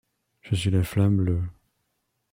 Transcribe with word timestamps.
Je 0.41 0.55
suis 0.55 0.71
la 0.71 0.81
flamme 0.81 1.17
bleue 1.17 1.43